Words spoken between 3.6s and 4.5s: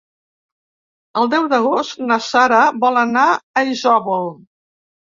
Isòvol.